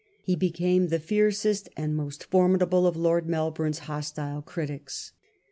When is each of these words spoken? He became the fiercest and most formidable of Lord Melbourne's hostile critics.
He 0.23 0.35
became 0.35 0.87
the 0.87 0.97
fiercest 0.97 1.69
and 1.77 1.95
most 1.95 2.23
formidable 2.23 2.87
of 2.87 2.97
Lord 2.97 3.27
Melbourne's 3.27 3.77
hostile 3.85 4.41
critics. 4.41 5.11